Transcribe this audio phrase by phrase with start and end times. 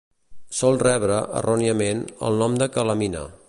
[0.59, 3.25] Sol rebre, erròniament, el nom de calamina.